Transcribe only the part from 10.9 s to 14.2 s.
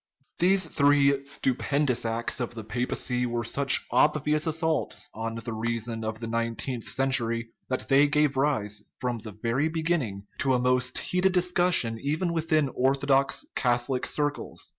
heated discussion even within orthodox Catho lic